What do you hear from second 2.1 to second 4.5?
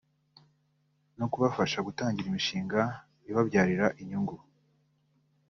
imishinga ibabyarira inyungu